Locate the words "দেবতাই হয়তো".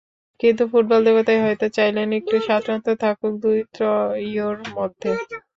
1.07-1.65